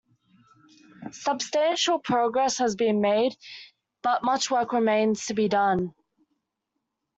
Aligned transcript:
Substantial 1.11 1.99
progress 1.99 2.57
has 2.57 2.75
been 2.75 3.01
made, 3.01 3.35
but 4.01 4.23
much 4.23 4.49
work 4.49 4.73
remains 4.73 5.27
to 5.27 5.35
be 5.35 5.47
done. 5.47 5.93